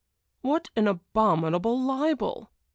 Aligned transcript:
"What 0.41 0.71
an 0.75 0.87
abominable 0.87 1.79
libel! 1.79 2.49